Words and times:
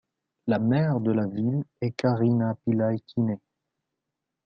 La 0.47 0.57
maire 0.57 0.99
de 0.99 1.11
la 1.11 1.27
ville 1.27 1.63
est 1.79 1.91
Karina 1.91 2.57
Pillay-Kinnee. 2.65 3.37